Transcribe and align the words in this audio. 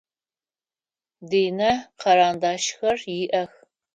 Динэ 1.29 1.71
карандашхэр 2.01 2.97
иӏэх. 3.21 3.51